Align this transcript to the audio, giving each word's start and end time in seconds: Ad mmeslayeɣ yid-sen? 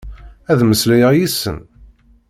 Ad 0.51 0.59
mmeslayeɣ 0.63 1.11
yid-sen? 1.13 1.57